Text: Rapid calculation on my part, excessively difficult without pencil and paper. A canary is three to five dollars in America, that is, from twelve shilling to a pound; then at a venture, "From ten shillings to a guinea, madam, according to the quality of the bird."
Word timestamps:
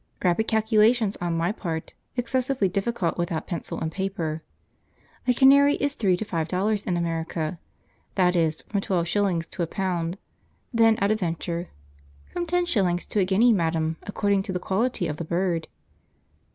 Rapid 0.23 0.47
calculation 0.47 1.11
on 1.21 1.37
my 1.37 1.51
part, 1.51 1.93
excessively 2.17 2.67
difficult 2.67 3.19
without 3.19 3.45
pencil 3.45 3.79
and 3.79 3.91
paper. 3.91 4.41
A 5.27 5.33
canary 5.35 5.75
is 5.75 5.93
three 5.93 6.17
to 6.17 6.25
five 6.25 6.47
dollars 6.47 6.87
in 6.87 6.97
America, 6.97 7.59
that 8.15 8.35
is, 8.35 8.61
from 8.63 8.81
twelve 8.81 9.07
shilling 9.07 9.41
to 9.41 9.61
a 9.61 9.67
pound; 9.67 10.17
then 10.73 10.97
at 10.97 11.11
a 11.11 11.15
venture, 11.15 11.69
"From 12.33 12.47
ten 12.47 12.65
shillings 12.65 13.05
to 13.05 13.19
a 13.19 13.25
guinea, 13.25 13.53
madam, 13.53 13.97
according 14.01 14.41
to 14.41 14.51
the 14.51 14.57
quality 14.59 15.05
of 15.07 15.17
the 15.17 15.23
bird." 15.23 15.67